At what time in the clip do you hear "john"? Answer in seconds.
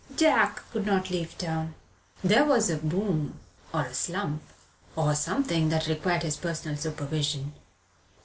0.15-0.55